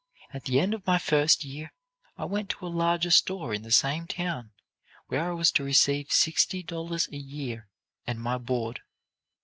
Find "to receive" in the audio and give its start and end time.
5.51-6.11